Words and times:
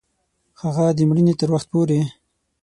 هغه 0.61 0.85
د 0.97 0.99
مړینې 1.09 1.33
تر 1.39 1.49
وخت 1.55 1.67
پوري 1.71 1.99